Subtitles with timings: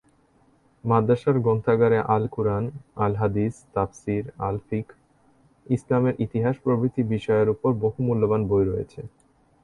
[0.83, 2.63] মাদ্রাসার গ্রন্থাগারে আল কুরআন,
[2.95, 4.95] আল হাদিস, তাফসীর, আল ফিকহ,
[5.65, 8.99] ইসলামের ইতিহাস প্রভৃতি বিষয়ের উপর বহু মূল্যবান বই রয়েছে।